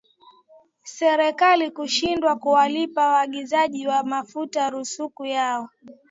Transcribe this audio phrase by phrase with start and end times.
[0.83, 5.69] serikali kushindwa kuwalipa waagizaji wa mafuta ruzuku yao